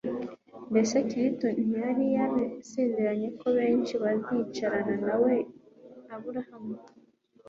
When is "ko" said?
3.39-3.47